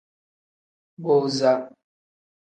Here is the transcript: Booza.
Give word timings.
Booza. 1.01 1.51